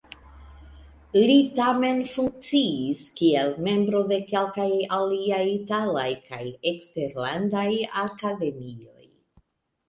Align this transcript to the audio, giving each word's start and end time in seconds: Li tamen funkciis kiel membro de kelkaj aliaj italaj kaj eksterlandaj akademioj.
Li 1.17 1.33
tamen 1.57 1.99
funkciis 2.11 3.01
kiel 3.19 3.53
membro 3.67 4.01
de 4.13 4.19
kelkaj 4.31 4.65
aliaj 4.97 5.43
italaj 5.51 6.07
kaj 6.31 6.41
eksterlandaj 6.73 7.69
akademioj. 8.07 9.07